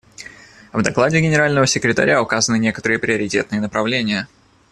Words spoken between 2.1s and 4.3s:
указаны некоторые приоритетные направления.